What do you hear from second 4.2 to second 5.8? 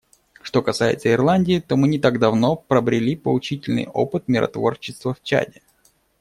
миротворчества в Чаде.